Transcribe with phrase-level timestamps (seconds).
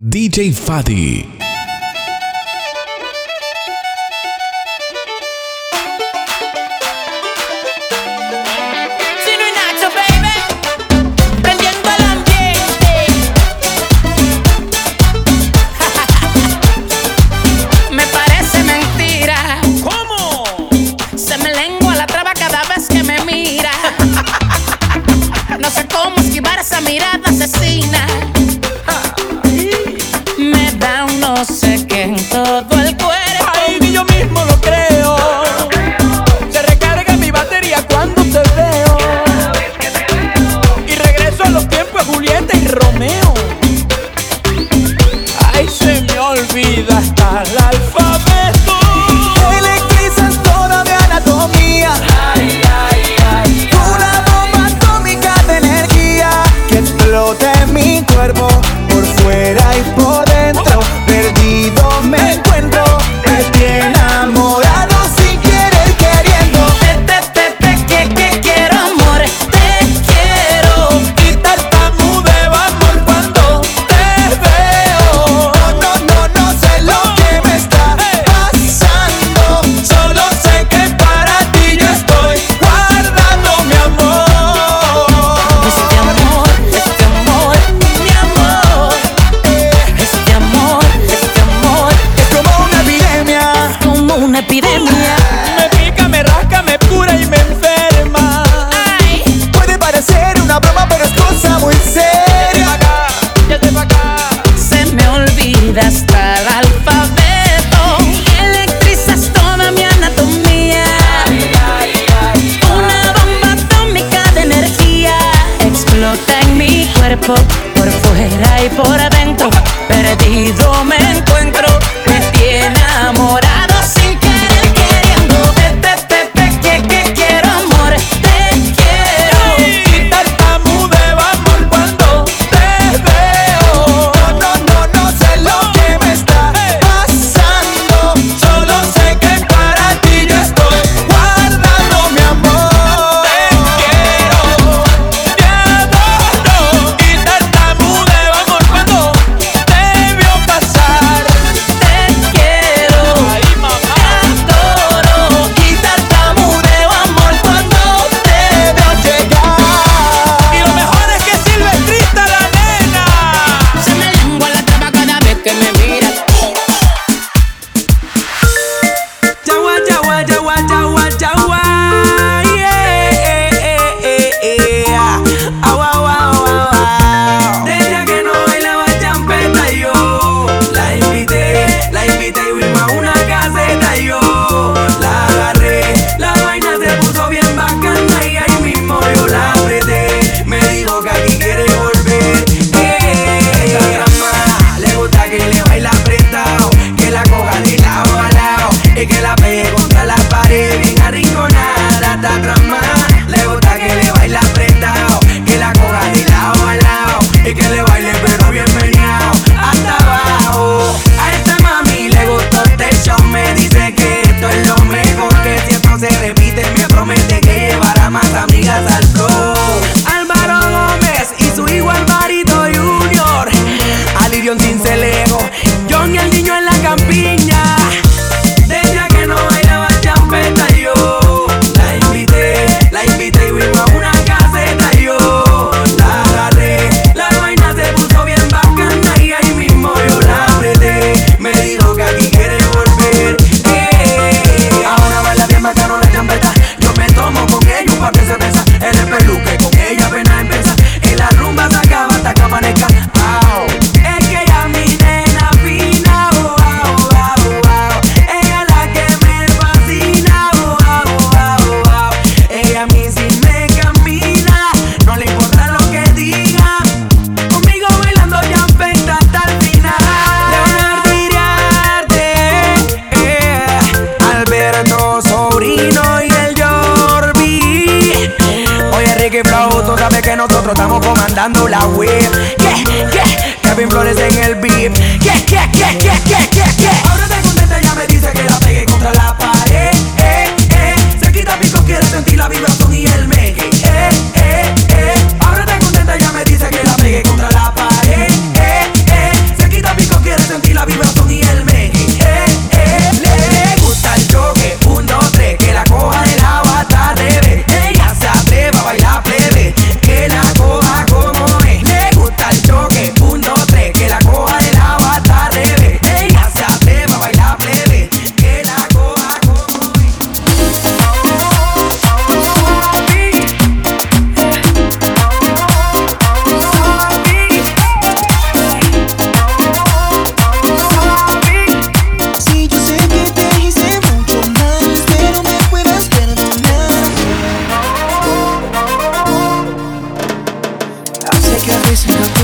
[0.00, 1.37] DJ Fadi.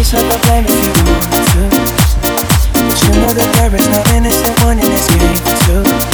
[0.04, 1.64] so don't blame if you want to.
[2.76, 6.13] But you know that there is no innocent one in this game, too.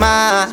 [0.00, 0.49] Más.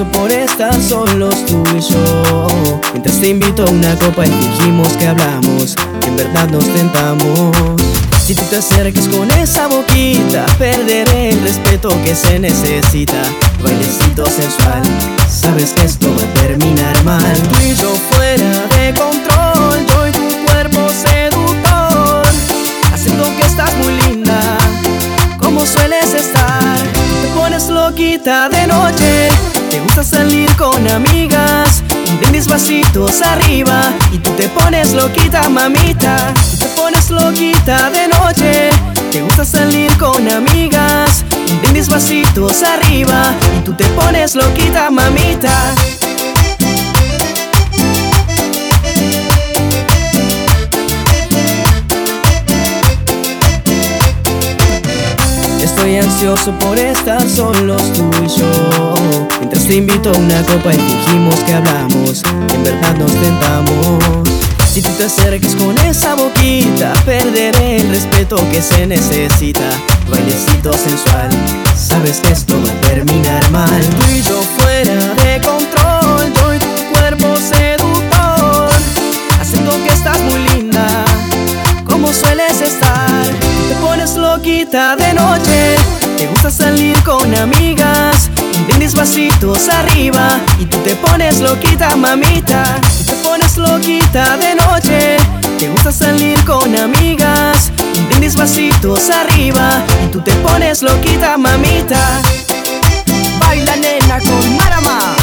[0.00, 2.80] paso por estar solos tú y yo.
[2.92, 7.56] Mientras te invito a una copa y dijimos que hablamos, que en verdad nos tentamos.
[8.24, 13.22] Si tú te acercas con esa boquita, perderé el respeto que se necesita.
[13.62, 14.82] Bailecito sensual,
[15.28, 17.34] sabes que esto va a terminar mal.
[17.50, 22.26] Tú y yo fuera de control, yo y tu cuerpo seductor,
[22.92, 24.40] haciendo que estás muy linda,
[25.38, 26.76] como sueles estar.
[27.22, 29.59] Te pones loquita de noche.
[29.70, 31.84] Te gusta salir con amigas,
[32.18, 36.34] brindis vasitos arriba y tú te pones loquita, mamita.
[36.50, 38.70] Tú te pones loquita de noche.
[39.12, 41.24] Te gusta salir con amigas,
[41.62, 45.74] brindis vasitos arriba y tú te pones loquita, mamita.
[55.80, 58.94] Estoy ansioso por estar solos tú y yo.
[59.38, 64.04] Mientras te invito a una copa y fingimos que hablamos, y en verdad nos tentamos.
[64.70, 69.70] Si tú te acercas con esa boquita, perderé el respeto que se necesita.
[70.10, 71.30] Bailecito sensual,
[71.74, 73.80] sabes que esto va a terminar mal.
[73.80, 75.69] Tú y yo fuera de control
[84.70, 85.74] de noche.
[86.16, 88.30] Te gusta salir con amigas.
[88.54, 90.28] Un brindis vasitos arriba
[90.60, 92.62] Y tú te pones loquita, mamita.
[93.04, 95.16] Te pones loquita de noche.
[95.58, 97.72] Te gusta salir con amigas.
[97.96, 102.22] Un brindis vasitos arriba Y tú te pones loquita, mamita.
[103.40, 105.19] Baila nena con Marama.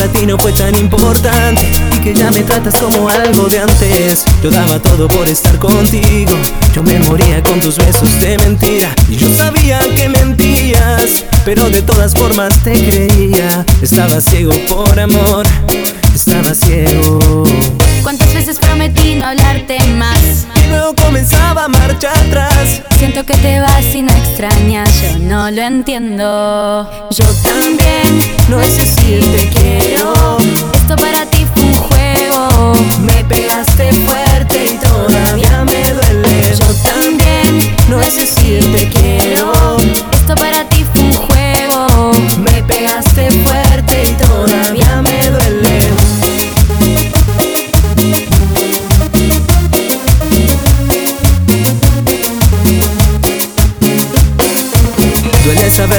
[0.00, 4.24] Para ti no fue tan importante y que ya me tratas como algo de antes.
[4.42, 6.32] Yo daba todo por estar contigo,
[6.74, 11.82] yo me moría con tus besos de mentira y yo sabía que mentías, pero de
[11.82, 13.66] todas formas te creía.
[13.82, 15.46] Estaba ciego por amor,
[16.14, 17.44] estaba ciego.
[18.02, 20.46] ¿Cuántas veces prometí no hablarte más?
[20.64, 22.82] Y luego comenzaba a marcha atrás.
[22.98, 26.90] Siento que te vas y no extrañas, yo no lo entiendo.
[27.10, 30.12] Yo también No es decir te quiero,
[30.74, 32.72] Esto para ti fue un juego.
[33.00, 36.54] me pegaste fuerte y todavía me duele.
[36.58, 39.52] Yo también No es decir te quiero,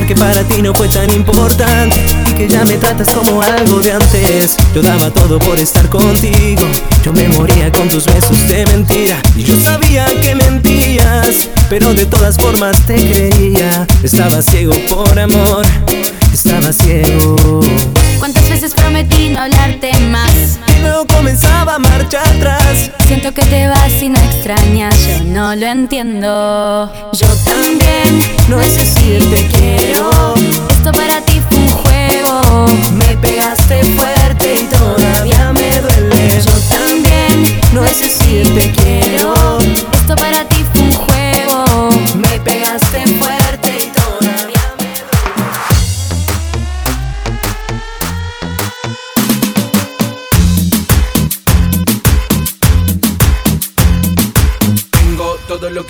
[0.08, 1.96] Que para ti no fue tan importante
[2.28, 4.58] y que ya me tratas como algo de antes.
[4.76, 6.64] Yo daba todo por estar contigo,
[7.06, 12.06] yo me moría con tus besos de mentira y yo sabía que mentías, pero de
[12.06, 13.88] todas formas te creía.
[14.04, 15.66] Estaba ciego por amor,
[16.34, 17.62] estaba ciego.
[18.62, 20.60] ¿Cuántas veces prometí no hablarte más?
[20.82, 22.92] Luego comenzaba a marcha atrás.
[23.08, 26.92] Siento que te vas y no extrañas, yo no lo entiendo.
[27.12, 30.36] Yo también No es decir te quiero,
[30.70, 32.66] Esto para ti fue un juego.
[32.94, 36.42] me pegaste fuerte y todavía me duele.
[36.46, 39.34] Yo también No es decir te quiero,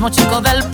[0.00, 0.69] Mismo chico del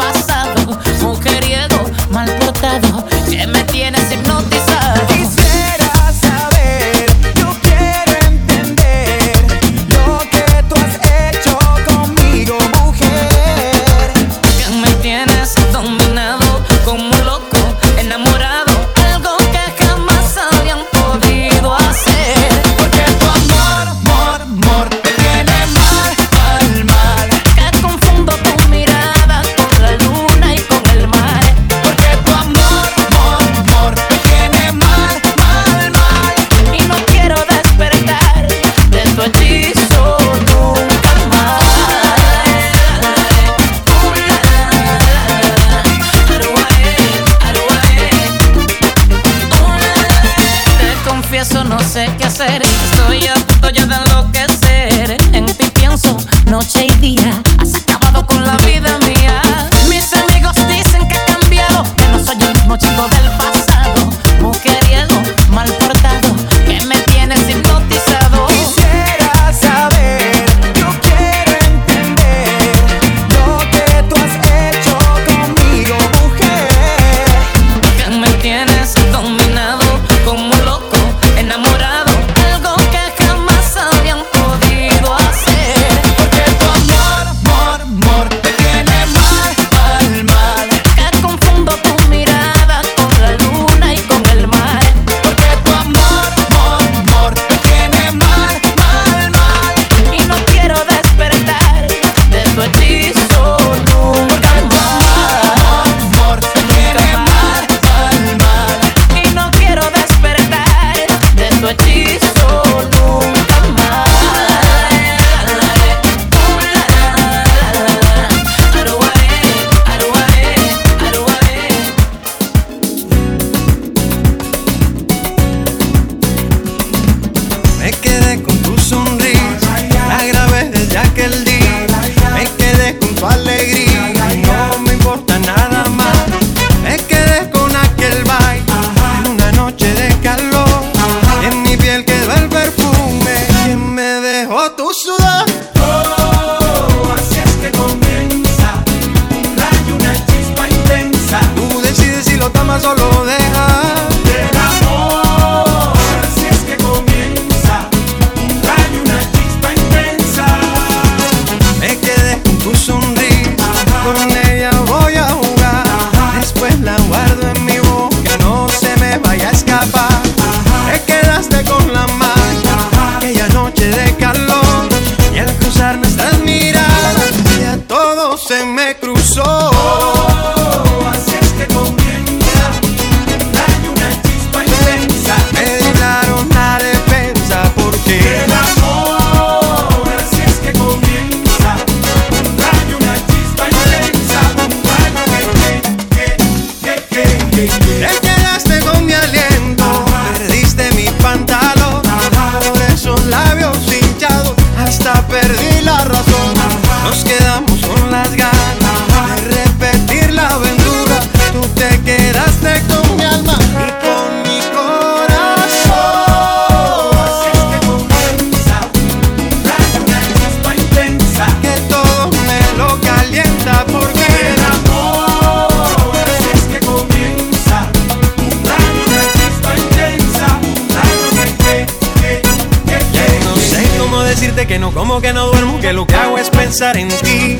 [234.97, 237.59] Como que no duermo, que lo que hago es pensar en ti.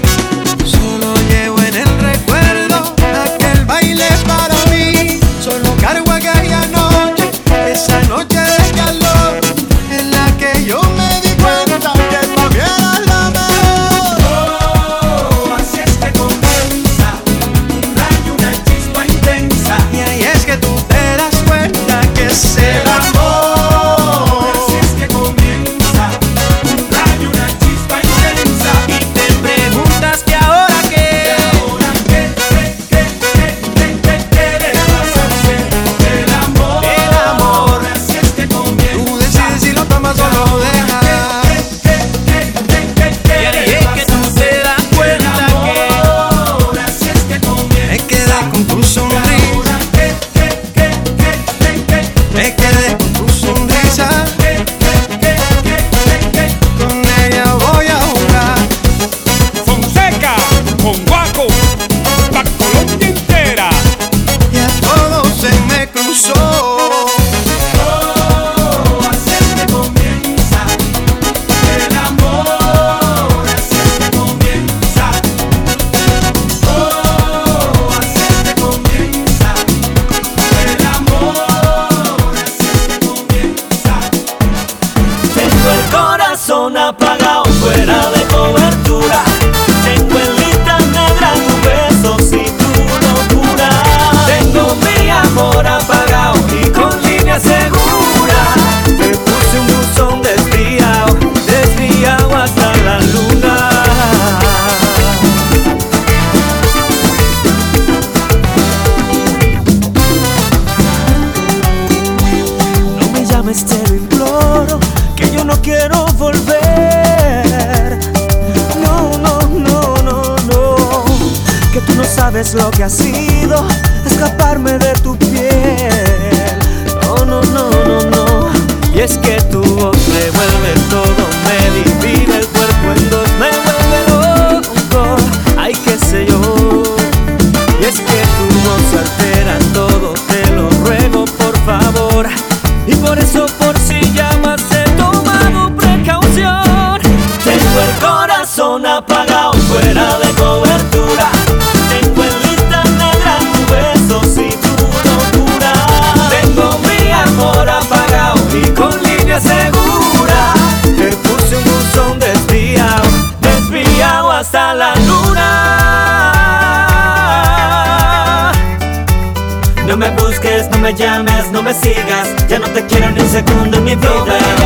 [172.49, 174.66] ya no te quiero ni un segundo en mi vida.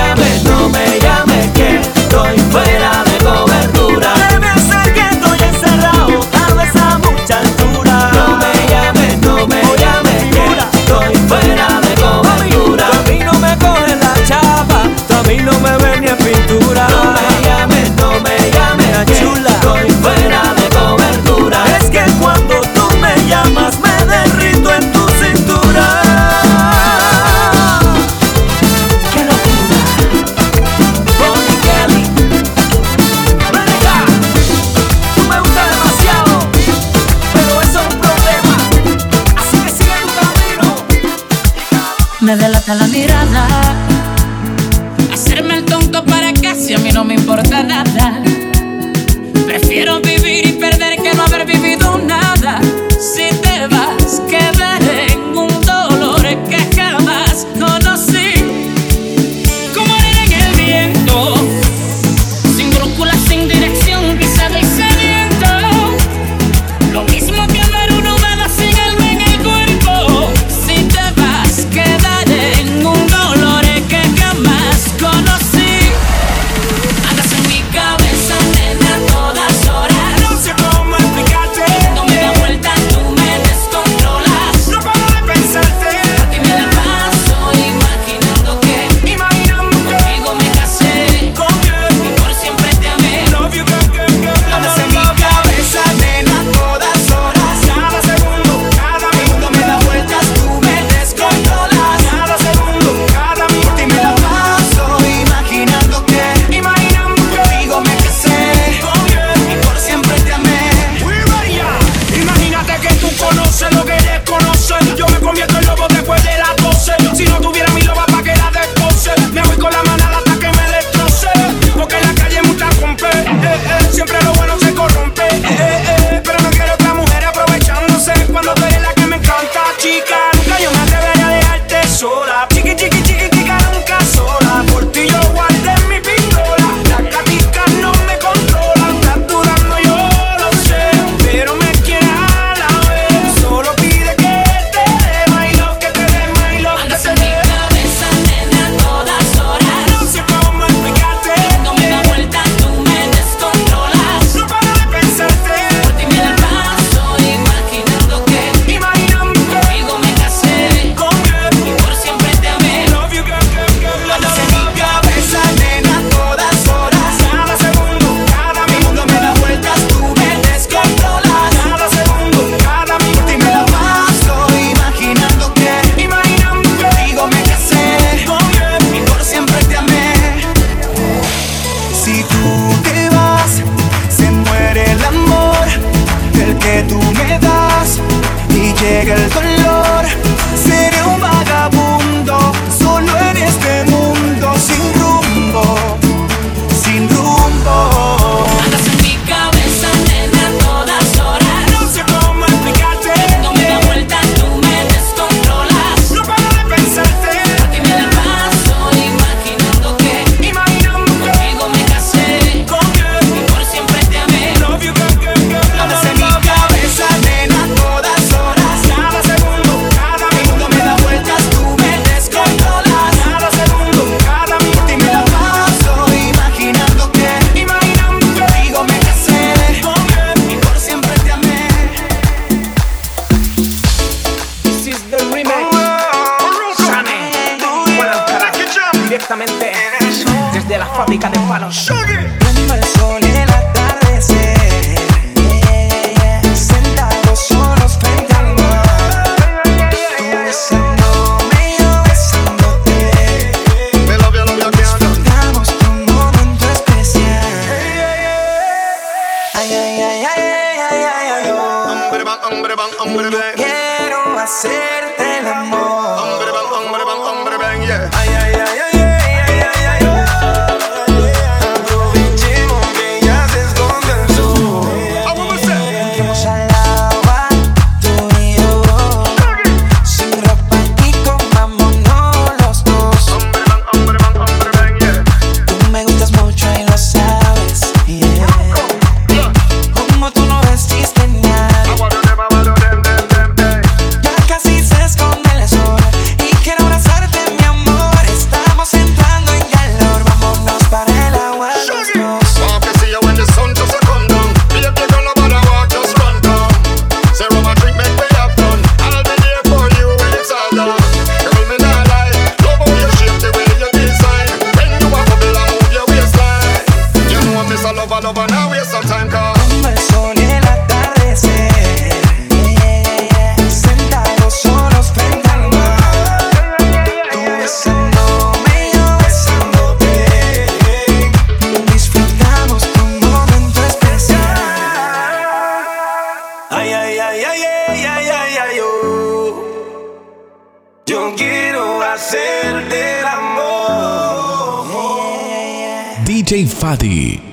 [346.91, 347.50] Hadi.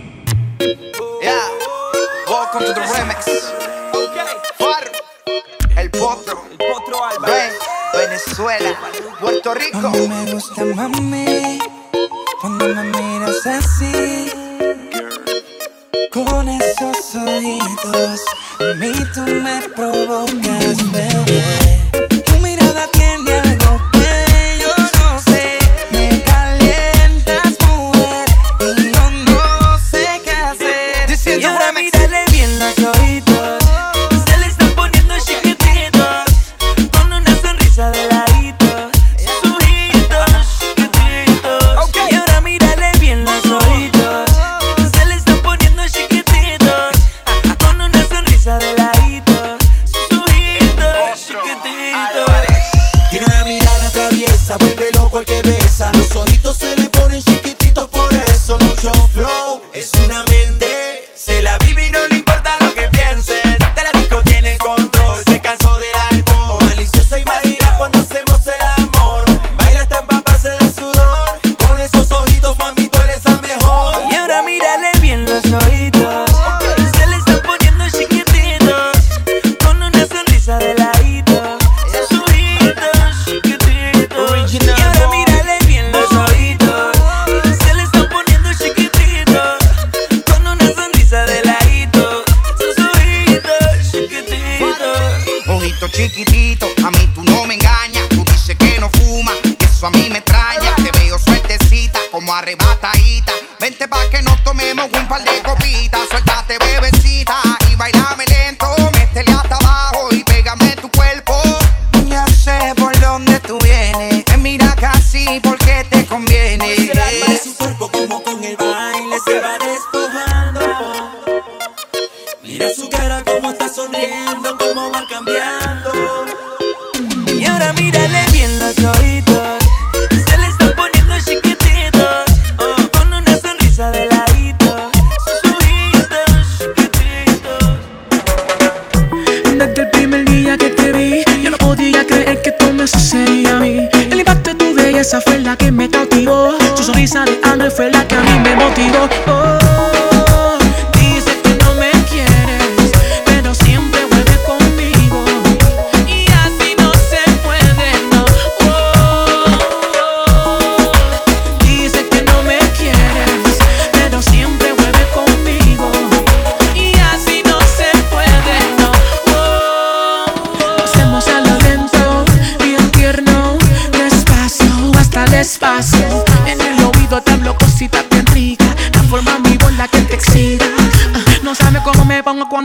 [145.47, 146.57] la que me cautivó.
[146.75, 149.36] Su sonrisa de André fue la que a mí me motivó.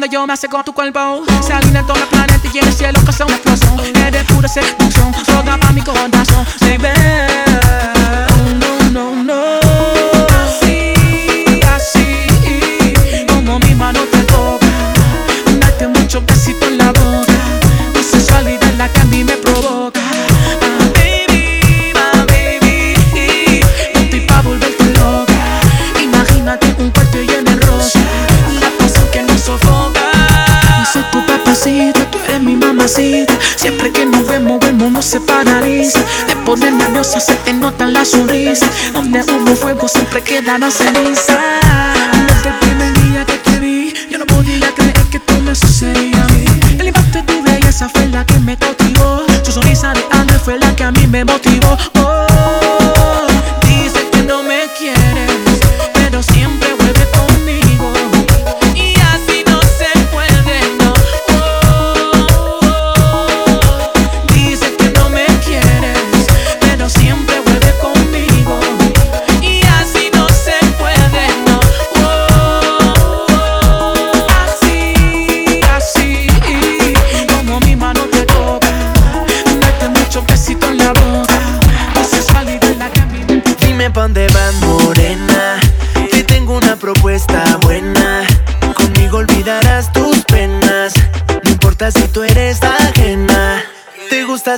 [0.02, 1.31] cuando yo me acerco a tu cuerpo.
[35.02, 36.00] Se paraliza.
[36.26, 38.66] Te pones nerviosa, se te nota la sonrisa.
[38.92, 41.38] Donde hubo fuego, siempre quedará ceniza.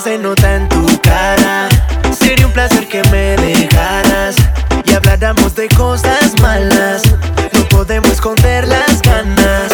[0.05, 1.67] Se nota en tu cara.
[2.19, 4.37] Sería un placer que me dejaras.
[4.85, 7.03] Y habláramos de cosas malas.
[7.53, 9.73] No podemos esconder las ganas.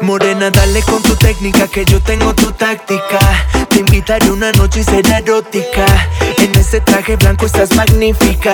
[0.00, 3.20] Morena, dale con tu técnica que yo tengo tu táctica.
[3.70, 5.86] Te invitaré una noche y será erótica.
[6.38, 8.52] En ese traje blanco estás magnífica.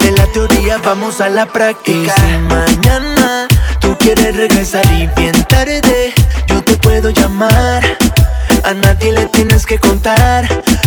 [0.00, 2.12] De la teoría vamos a la práctica.
[2.16, 3.46] Si mañana
[3.78, 6.12] tú quieres regresar y bien tarde,
[6.48, 7.99] yo te puedo llamar.
[8.70, 10.46] A nadie le tienes que contar,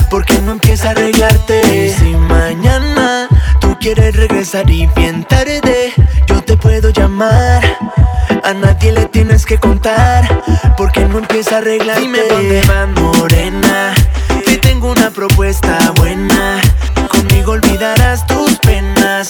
[0.09, 1.93] porque no empieza a arreglarte.
[1.93, 3.27] Si mañana
[3.59, 5.91] tú quieres regresar y bien tarde,
[6.25, 7.61] yo te puedo llamar.
[8.41, 10.43] A nadie le tienes que contar,
[10.77, 11.99] porque no empieza a arreglarte.
[12.03, 13.93] Dime dónde vas, morena.
[14.47, 16.61] Que tengo una propuesta buena.
[17.09, 19.27] Conmigo olvidarás tus penas.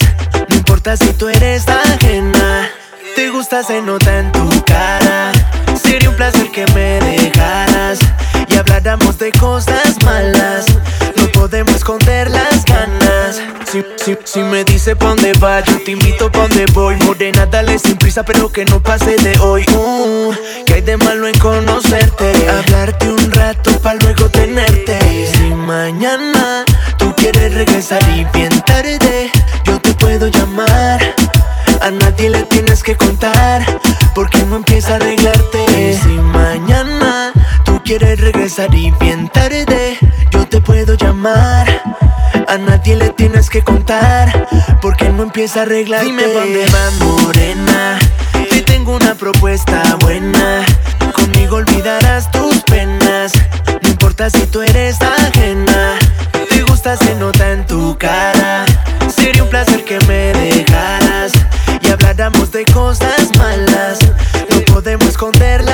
[0.48, 2.70] No importa si tú eres ajena.
[3.16, 5.32] Te gusta, se nota en tu cara.
[5.82, 7.98] Sería un placer que me dejaras
[8.84, 10.66] de cosas malas.
[11.16, 13.40] No podemos esconder las ganas.
[13.64, 16.96] Si, si, si me dice pa' dónde va, yo te invito pa' dónde voy.
[16.96, 19.64] Morena, dale sin prisa, pero que no pase de hoy.
[19.74, 20.34] Uh,
[20.66, 22.30] que hay de malo en conocerte?
[22.46, 24.98] Hablarte un rato pa' luego tenerte.
[25.32, 26.66] Si mañana
[26.98, 29.30] tú quieres regresar y bien tarde,
[29.64, 31.00] yo te puedo llamar.
[31.80, 33.64] A nadie le tienes que contar,
[34.14, 35.98] porque no empieza a arreglarte.
[36.02, 37.32] Si mañana
[37.84, 39.98] quieres regresar y bien tarde,
[40.30, 41.82] yo te puedo llamar.
[42.48, 44.48] A nadie le tienes que contar,
[44.80, 46.06] porque no empieza a arreglarte.
[46.06, 47.98] Dime dónde vas, morena.
[48.48, 50.64] Te tengo una propuesta buena.
[51.14, 53.32] Conmigo olvidarás tus penas.
[53.82, 55.98] No importa si tú eres ajena.
[56.48, 58.64] Te gusta, se nota en tu cara.
[59.14, 61.32] Sería un placer que me dejaras
[61.82, 63.98] y habláramos de cosas malas.
[64.50, 65.64] No podemos esconder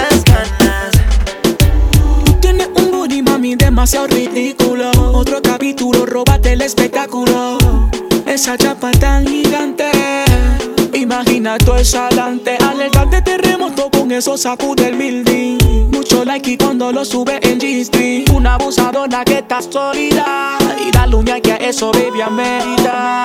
[3.81, 4.91] demasiado ridículo.
[5.15, 7.57] Otro capítulo, róbate el espectáculo.
[8.27, 9.91] Esa chapa tan gigante.
[10.93, 12.59] Imagina todo el salante.
[12.59, 15.91] Alerta de terremoto con eso sacude el building.
[15.93, 18.29] Mucho like y cuando lo sube en G-Street.
[18.35, 20.59] Una abusadora que está sólida.
[20.87, 23.25] Y dale un que a eso, baby, amerita.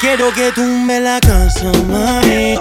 [0.00, 2.58] Quiero que tumbe la casa, mami.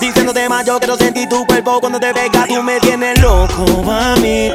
[0.00, 4.50] Diciéndote más, yo quiero sentir tu cuerpo cuando te pega, tú me tienes loco, mami.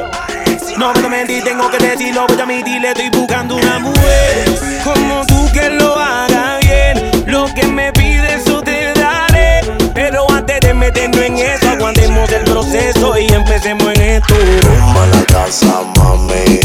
[0.82, 4.44] No puedo mentir, tengo que decirlo, voy a admitirle, estoy buscando una mujer
[4.82, 7.22] como tú que lo haga bien.
[7.26, 9.60] Lo que me pides, eso te daré.
[9.94, 14.34] Pero antes de meternos en eso, aguantemos el proceso y empecemos en esto.
[14.34, 16.58] Tumba la casa, mami.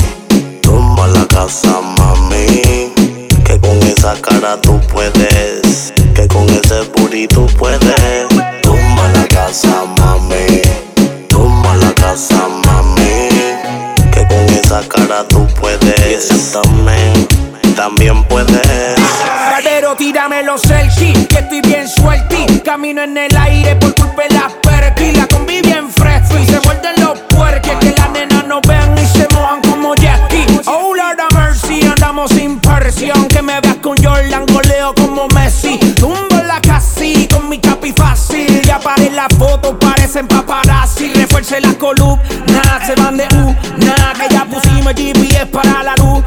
[0.63, 2.91] Tumba la casa, mami.
[3.45, 5.93] Que con esa cara tú puedes.
[6.15, 8.27] Que con ese booty tú puedes.
[8.63, 10.63] Tumba la casa, mami.
[11.27, 13.26] Tumba la casa, mami.
[14.67, 16.29] Esa cara tú puedes.
[16.29, 17.27] Y también,
[17.73, 18.97] también puedes.
[19.49, 22.59] Barbero, tírame los selfies, que estoy bien suelti.
[22.65, 25.13] Camino en el aire por culpa de las perky.
[25.13, 27.77] La combi bien fresco y se muerden los puerques.
[27.79, 30.45] Que las nenas no vean y se mojan como Jackie.
[30.65, 30.76] Oh,
[32.25, 33.27] sin presión.
[33.27, 35.77] Que me veas con Jordan, goleo como Messi.
[35.95, 38.61] Tumbo la casi con mi capi fácil.
[38.63, 41.13] Ya paré la foto, parecen paparazzi.
[41.13, 43.55] Refuerce la columna, se van de U.
[43.77, 46.23] Nah, que ya pusimos GPS para la luz.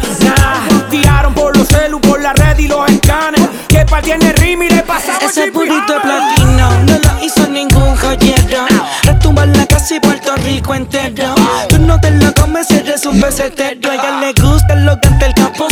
[0.91, 3.49] Tiraron por los celu, por la red y los escanes.
[3.69, 7.97] Que pa' tiene rim y le pasamos Ese burrito de platino no lo hizo ningún
[7.97, 8.67] joyero.
[9.05, 11.35] Retumba en la casa y Puerto Rico entero.
[11.69, 13.91] Tú no te lo comes, eres un pesetero.
[13.91, 15.69] A ella le gusta lo que el cuerpo.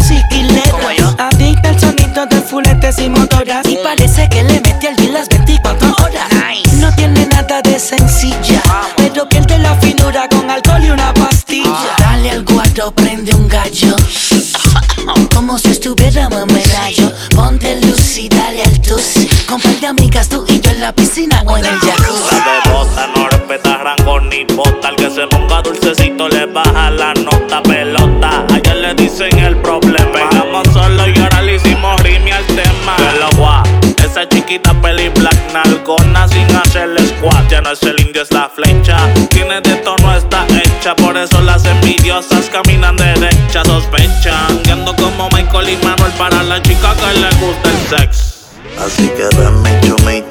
[1.19, 3.67] Adicta al sonido de fuletes y motoras.
[3.67, 6.29] Y parece que le metí al día las 24 horas.
[6.75, 8.89] No tiene nada de sencilla, Vamos.
[8.97, 11.71] pero pierde la finura con alcohol y una pastilla.
[11.73, 11.97] Ah.
[11.99, 13.97] Dale al guato, prende un gallo.
[15.35, 17.13] Como si estuviéramos en.
[17.35, 19.27] Ponte luz y dale al tus.
[19.49, 22.37] Con par amigas tú y yo en la piscina o en el jacuzzi.
[22.71, 24.89] Bota, no respeta rangón ni bota.
[24.89, 27.98] Al que se ponga dulcecito le baja la nota, pelo
[29.19, 30.13] sin el problema.
[30.13, 32.95] Pegamos solo y ahora le hicimos rime al tema.
[32.97, 33.65] Que lo guá,
[34.05, 37.51] esa chiquita peli black nalgona sin hacerle squat.
[37.51, 38.97] Ya no es el indio, es la flecha.
[39.31, 40.95] Tiene de tono, está hecha.
[40.95, 44.63] Por eso las envidiosas caminan derecha, sospechan.
[44.71, 48.35] Ando como Michael y Manuel para la chica que le gusta el sexo.
[48.79, 50.23] Así que dame, yo me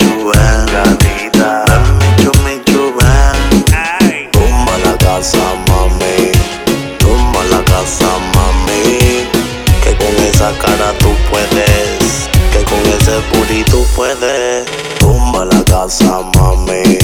[10.38, 14.67] esa cara tú puedes, que con ese booty tú puedes.
[14.99, 16.99] Tumba la casa, mami,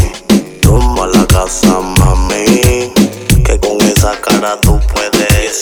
[0.61, 2.93] tumba la casa, mami,
[3.43, 5.61] que con esa cara tú puedes.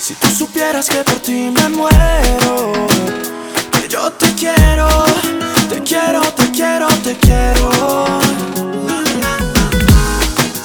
[0.00, 2.72] Si tú supieras que por ti me muero,
[3.70, 4.88] que yo te quiero,
[5.68, 7.70] te quiero, te quiero, te quiero.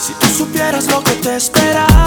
[0.03, 1.98] Si tú supieras lo que te espera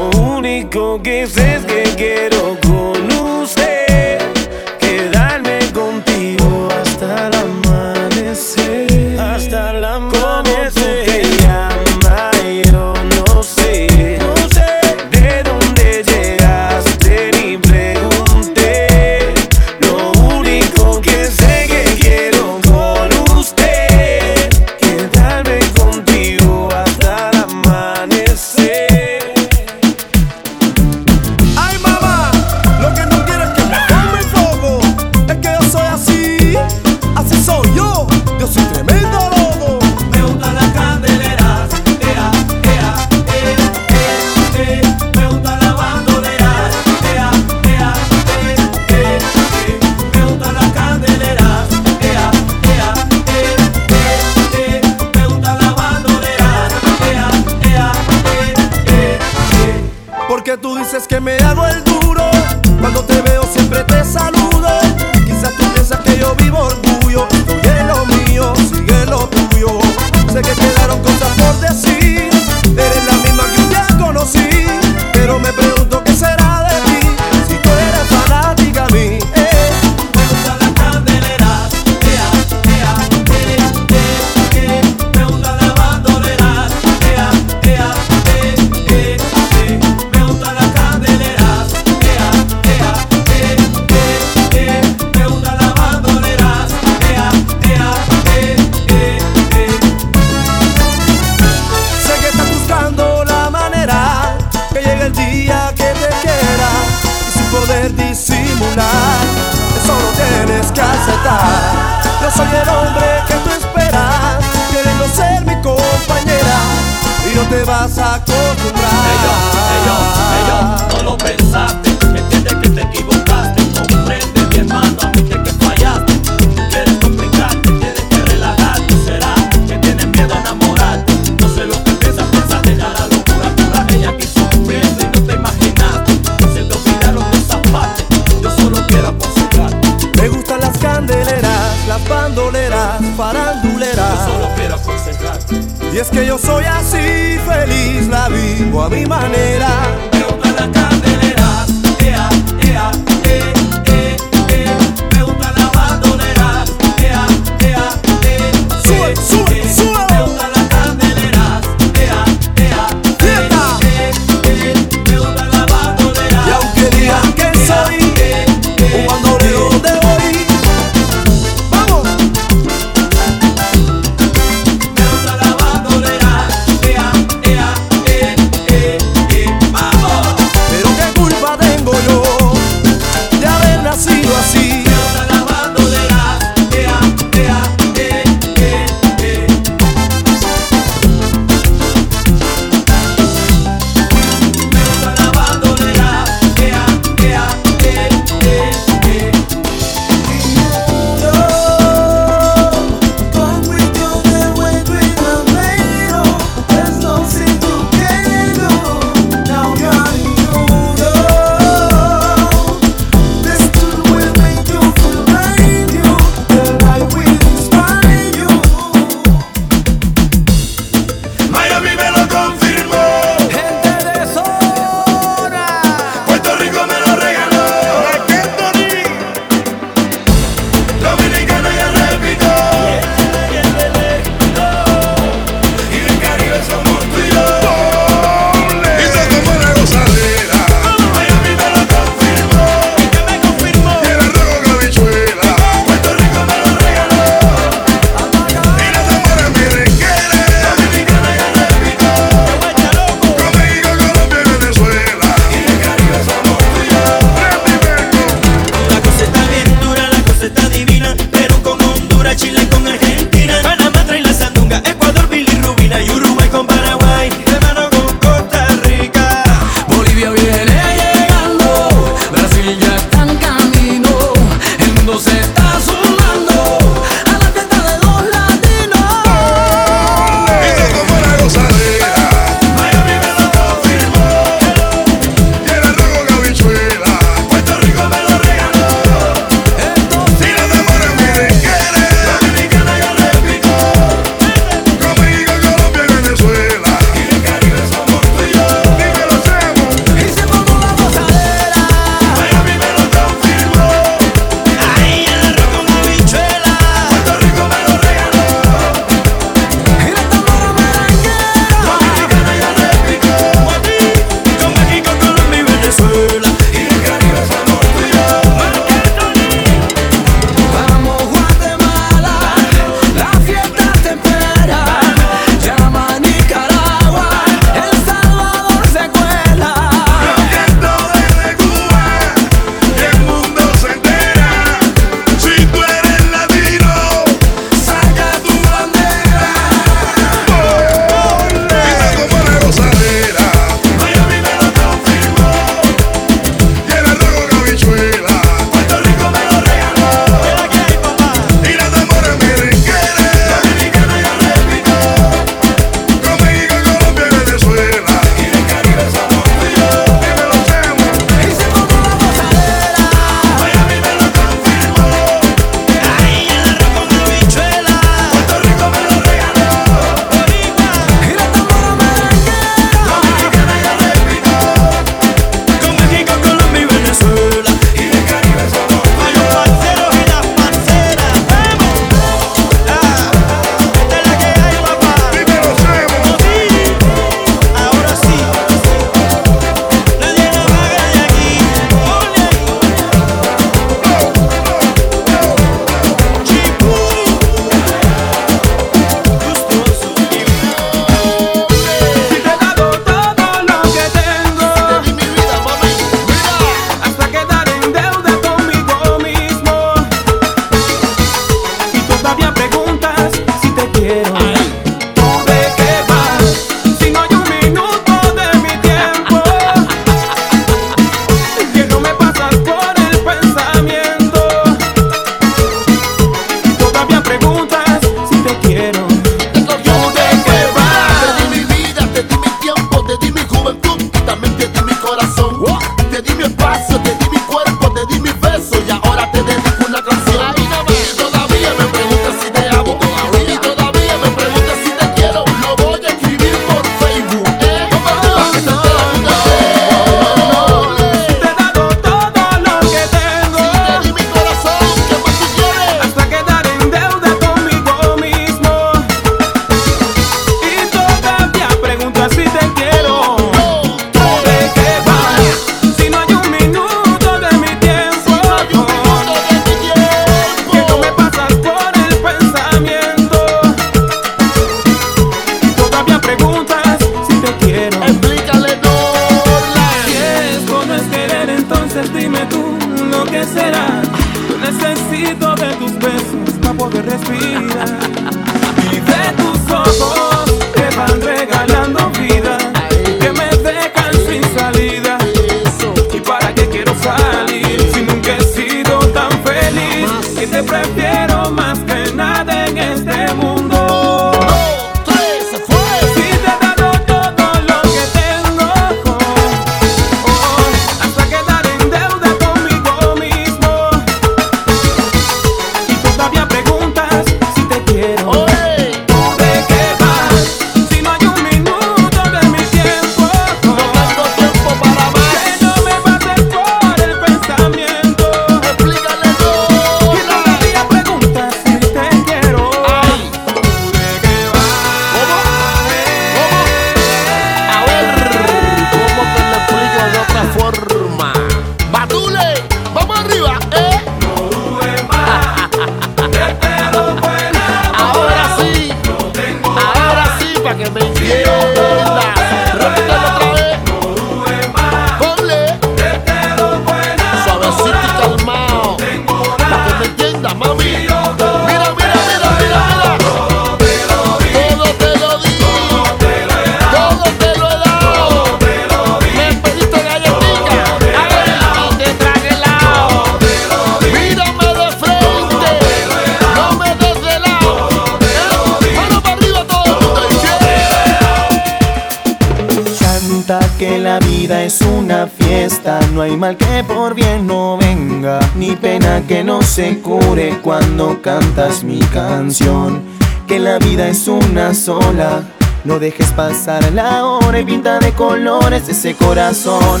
[589.76, 593.02] se cure cuando cantas mi canción.
[593.46, 595.42] Que la vida es una sola,
[595.84, 600.00] no dejes pasar la hora y pinta de colores ese corazón.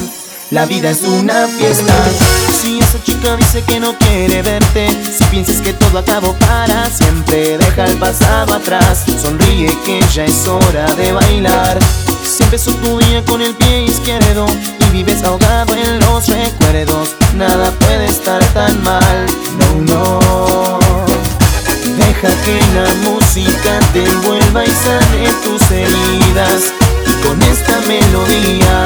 [0.50, 1.92] La vida es una fiesta.
[2.58, 7.58] Si esa chica dice que no quiere verte, si piensas que todo acabó para siempre,
[7.58, 9.04] deja el pasado atrás.
[9.20, 11.78] Sonríe que ya es hora de bailar.
[12.24, 14.46] Si empezó tu día con el pie izquierdo
[14.88, 19.26] y vives ahogado en los recuerdos, nada puede estar tan mal.
[19.58, 20.78] No, no.
[21.96, 26.72] Deja que la música te envuelva y sane tus heridas.
[27.06, 28.84] Y con esta melodía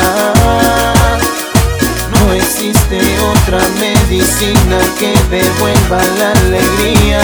[2.11, 7.21] no existe otra medicina que devuelva la alegría.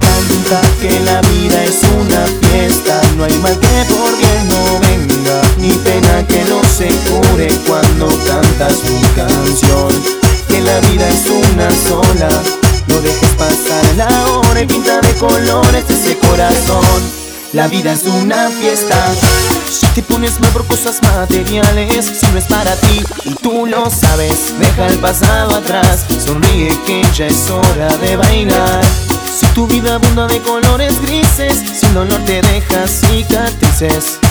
[0.00, 4.87] Canta que la vida es una fiesta, no hay mal que por bien no
[5.58, 9.88] ni pena que no se cure cuando cantas mi canción.
[10.48, 12.28] Que la vida es una sola,
[12.88, 17.18] no dejes pasar la hora y pinta de colores ese corazón.
[17.52, 18.96] La vida es una fiesta.
[19.70, 23.90] Si te pones mal por cosas materiales, si no es para ti y tú lo
[23.90, 26.04] sabes, deja el pasado atrás.
[26.24, 28.84] Sonríe que ya es hora de bailar.
[29.38, 32.86] Si tu vida abunda de colores grises, sin dolor te deja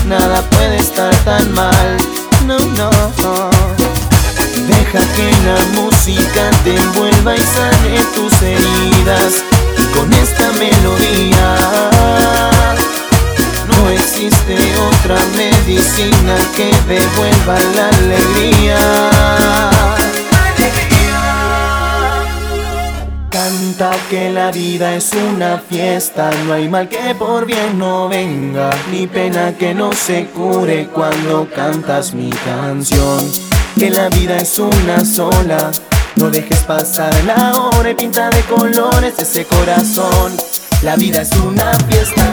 [0.06, 1.98] nada puede estar tan mal.
[2.46, 2.90] No, no.
[4.68, 9.36] Deja que la música te envuelva y sane tus heridas.
[9.94, 11.56] Con esta melodía
[13.68, 18.78] no existe otra medicina que devuelva la alegría.
[23.38, 28.72] Canta que la vida es una fiesta, no hay mal que por bien no venga,
[28.92, 33.32] ni pena que no se cure cuando cantas mi canción.
[33.78, 35.72] Que la vida es una sola,
[36.16, 40.36] no dejes pasar la hora y pinta de colores ese corazón.
[40.82, 42.32] La vida es una fiesta.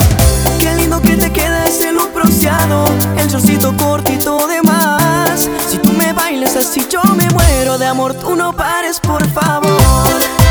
[0.59, 2.87] Qué lindo que te queda ese look bronceado
[3.19, 8.15] El shortcito cortito de más Si tú me bailas así yo me muero de amor
[8.15, 10.44] Tú no pares por favor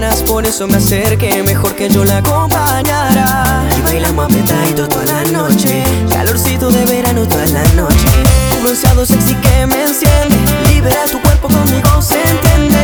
[0.00, 3.64] ganas Por eso me acerqué Mejor que yo la acompañara.
[3.76, 8.06] Y bailamos apretadito toda la noche Calorcito de verano toda la noche.
[8.50, 10.36] Tu bronceado sexy que me enciende
[10.68, 12.78] Libera tu cuerpo conmigo se entiende.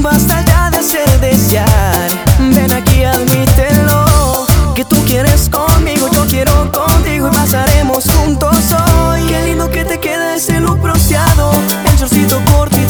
[0.00, 2.08] Basta ya de hacer desear
[2.38, 9.22] Ven aquí admítelo Que tú quieres conmigo, yo quiero contigo Y pasaremos juntos hoy.
[9.26, 11.52] Qué lindo que te queda ese look bronceado
[11.86, 12.81] El shortcito cortito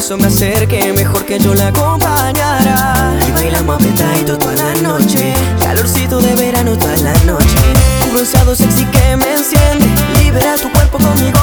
[0.00, 3.18] eso me acerqué Mejor que yo la acompañara.
[3.28, 7.60] Y bailamos apretadito toda la noche Calorcito de verano toda la noche.
[8.00, 9.86] Tu bronceado sexy que me enciende
[10.18, 11.39] Libera tu cuerpo conmigo,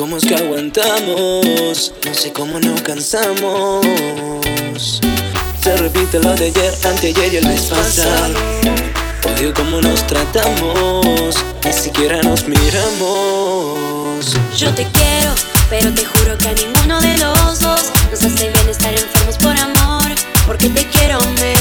[0.00, 3.84] cómo es que aguantamos, no sé cómo nos cansamos.
[5.62, 8.32] Se repite lo de ayer, anteayer y el mes pasado.
[9.26, 13.76] Odio cómo nos tratamos, ni siquiera nos miramos.
[14.56, 15.34] Yo te quiero,
[15.68, 19.54] pero te juro que a ninguno de los dos nos hace bien estar enfermos por
[19.54, 20.14] amor,
[20.46, 21.59] porque te quiero menos.